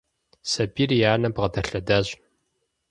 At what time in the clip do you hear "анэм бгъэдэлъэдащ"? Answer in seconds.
1.13-2.07